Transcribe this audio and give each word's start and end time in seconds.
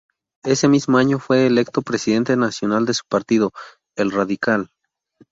Ese 0.43 0.67
mismo 0.67 0.97
año 0.97 1.19
fue 1.19 1.45
electo 1.45 1.83
Presidente 1.83 2.35
nacional 2.35 2.87
de 2.87 2.95
su 2.95 3.03
partido, 3.07 3.51
el 3.95 4.09
Radical. 4.09 4.71